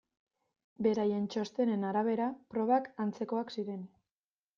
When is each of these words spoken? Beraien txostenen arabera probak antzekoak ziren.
Beraien 0.85 1.27
txostenen 1.35 1.85
arabera 1.89 2.31
probak 2.55 2.89
antzekoak 3.05 3.55
ziren. 3.57 3.85